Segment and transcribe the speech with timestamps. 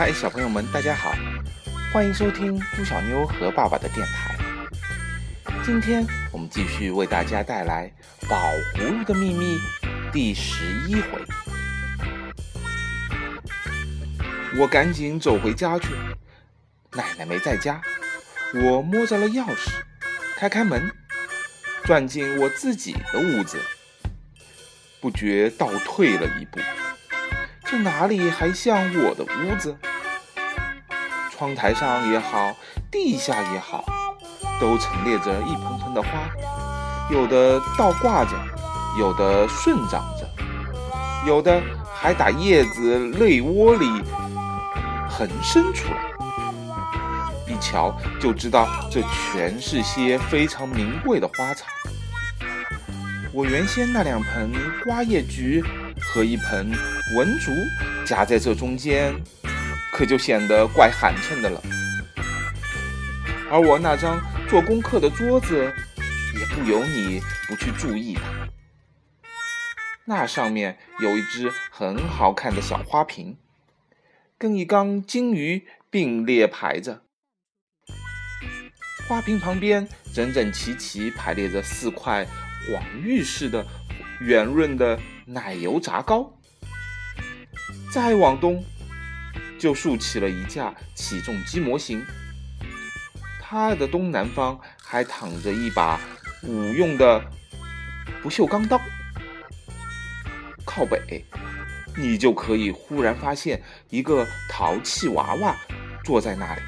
[0.00, 1.12] 嗨，小朋友们，大家好，
[1.92, 4.34] 欢迎收听猪小妞和爸爸的电台。
[5.62, 7.92] 今天我们继续为大家带来
[8.26, 9.58] 《宝葫芦的秘密》
[10.10, 11.22] 第十一回。
[14.58, 15.88] 我赶紧走回家去，
[16.92, 17.78] 奶奶没在家。
[18.54, 19.68] 我摸着了钥匙，
[20.34, 20.90] 开开门，
[21.84, 23.60] 钻进我自己的屋子，
[24.98, 26.58] 不觉倒退了一步。
[27.66, 29.76] 这哪里还像我的屋子？
[31.40, 32.54] 窗台上也好，
[32.90, 33.82] 地下也好，
[34.60, 36.08] 都陈列着一盆盆的花，
[37.10, 38.32] 有的倒挂着，
[38.98, 40.28] 有的顺长着，
[41.26, 41.58] 有的
[41.94, 43.86] 还打叶子泪窝里
[45.08, 46.12] 横伸出来。
[47.48, 51.64] 一瞧就知道，这全是些非常名贵的花草。
[53.32, 54.52] 我原先那两盆
[54.84, 55.64] 瓜叶菊。
[56.02, 56.72] 和一盆
[57.14, 57.52] 文竹
[58.06, 59.14] 夹在这中间，
[60.00, 61.62] 可就显得怪寒碜的了。
[63.50, 65.70] 而我那张做功课的桌子，
[66.38, 68.22] 也不由你不去注意它。
[70.06, 73.36] 那上面有一只很好看的小花瓶，
[74.38, 77.02] 跟一缸金鱼并列排着。
[79.06, 82.26] 花瓶旁边整整齐齐排列着四块
[82.72, 83.66] 黄玉似的
[84.22, 84.98] 圆润的。
[85.26, 86.32] 奶油炸糕。
[87.92, 88.64] 再往东，
[89.60, 92.04] 就竖起了一架起重机模型。
[93.40, 96.00] 它的东南方还躺着一把
[96.42, 97.22] 武用的
[98.22, 98.80] 不锈钢刀。
[100.64, 101.24] 靠北，
[101.96, 105.54] 你就可以忽然发现一个淘气娃娃
[106.04, 106.62] 坐在那里。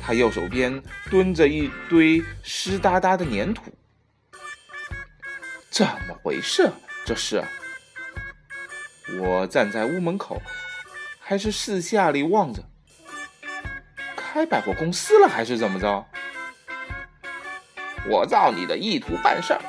[0.00, 3.72] 他右手边蹲着一堆湿哒哒的粘土。
[5.70, 6.70] 怎么回事？
[7.06, 7.44] 这是
[9.20, 10.40] 我站在屋门口，
[11.26, 12.62] 还是四下里望着？
[14.14, 16.04] 开百货公司了，还是怎么着？
[18.06, 19.60] 我照你的意图办事儿。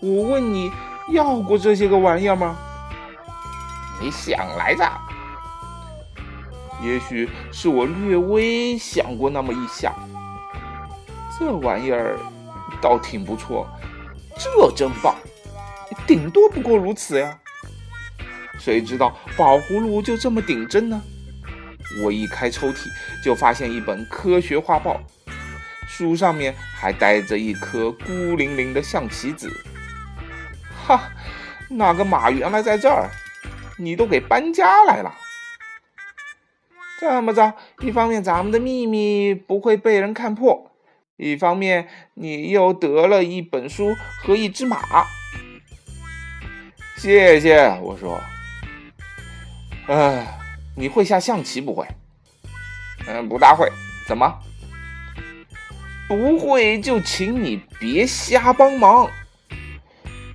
[0.00, 0.72] 我问你
[1.10, 2.56] 要过这些个玩意儿吗？
[4.00, 4.84] 你想来着？
[6.82, 9.94] 也许是我略微想过那么一下。
[11.38, 12.18] 这玩意儿
[12.80, 13.68] 倒挺不错。
[14.36, 15.14] 这真棒，
[16.04, 17.38] 顶多不过如此呀。
[18.64, 21.02] 谁知道宝葫芦就这么顶针呢？
[22.00, 22.86] 我一开抽屉，
[23.24, 25.02] 就发现一本科学画报，
[25.88, 29.50] 书上面还带着一颗孤零零的象棋子。
[30.86, 31.10] 哈，
[31.68, 33.10] 那个马原来在这儿，
[33.78, 35.12] 你都给搬家来了。
[37.00, 40.70] 这么着，一方面咱们的秘密不会被人看破。
[41.16, 44.78] 一方面，你又得了一本书和一只马，
[46.96, 47.76] 谢谢。
[47.82, 48.20] 我说，
[49.88, 50.38] 哎，
[50.76, 51.86] 你会下象棋不会？
[53.06, 53.70] 嗯，不大会。
[54.06, 54.38] 怎么？
[56.08, 59.10] 不会就请你别瞎帮忙。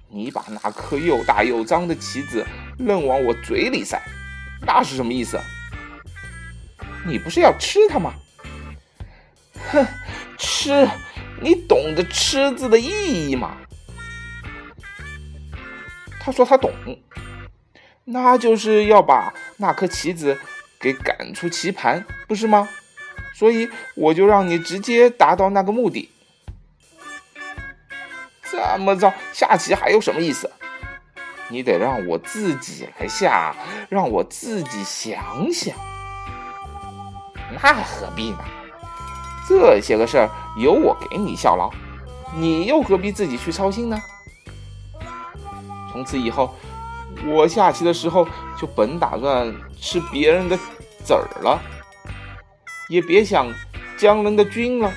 [0.10, 2.46] 你把那颗又大又脏的棋子
[2.80, 4.02] 愣往我嘴里塞，
[4.66, 5.40] 那是什么意思？
[7.06, 8.14] 你不是要吃它吗？
[9.72, 9.86] 哼！
[10.38, 10.88] 吃，
[11.42, 13.58] 你懂得“吃”字的意义吗？
[16.20, 16.72] 他说他懂，
[18.10, 20.38] 那就是要把那颗棋子
[20.80, 22.70] 给赶出棋盘，不是吗？
[23.36, 26.10] 所以我就让你直接达到那个目的。
[28.50, 30.50] 这么着下棋还有什么意思？
[31.50, 33.54] 你得让我自己来下，
[33.90, 35.76] 让我自己想想。
[37.62, 38.40] 那何必呢？
[39.50, 41.70] 这些个事儿由我给你效劳，
[42.36, 44.02] 你又何必自己去操心呢？
[45.92, 46.54] 从此以后，
[47.26, 48.28] 我下棋的时候
[48.58, 50.58] 就本打算吃别人的
[51.04, 51.62] 子儿了，
[52.90, 53.48] 也别想
[53.98, 54.92] 将人的军了。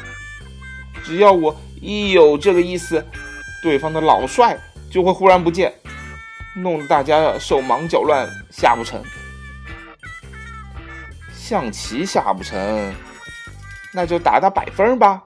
[1.02, 3.04] 只要我一有这个意思，
[3.62, 4.58] 对方的老帅
[4.90, 5.74] 就会忽然不见，
[6.56, 9.02] 弄得大家手忙脚乱，下不成。
[11.32, 12.94] 象棋下不成。
[13.92, 15.24] 那就打打百分吧。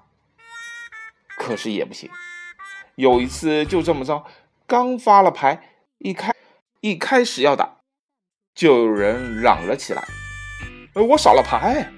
[1.37, 2.09] 可是也不行，
[2.95, 4.25] 有一次就这么着，
[4.67, 5.61] 刚发了牌，
[5.99, 6.33] 一开
[6.85, 7.79] 一开始要打，
[8.55, 10.05] 就有人嚷了起来
[10.93, 11.91] ：“呃，我少了牌，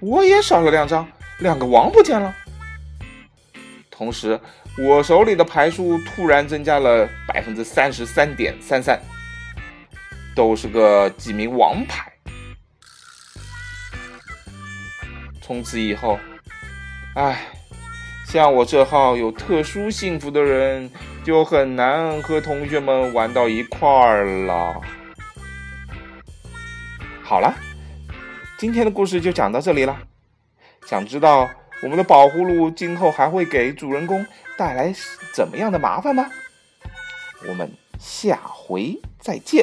[0.00, 1.08] 我也少了两张，
[1.38, 2.34] 两个王不见了。”
[3.88, 4.40] 同时，
[4.78, 9.00] 我手里的牌数突然增加了百分之三十三点三三，
[10.34, 12.12] 都是个几名王牌。
[15.40, 16.18] 从此以后，
[17.14, 17.46] 唉，
[18.26, 20.90] 像我这号有特殊幸福的人，
[21.28, 24.80] 就很难和同学们玩到一块儿了。
[27.22, 27.54] 好了，
[28.58, 29.94] 今天的故事就讲到这里了。
[30.86, 31.46] 想知道
[31.82, 34.24] 我们的宝葫芦今后还会给主人公
[34.56, 34.90] 带来
[35.34, 36.30] 怎么样的麻烦吗？
[37.46, 39.62] 我们下回再见。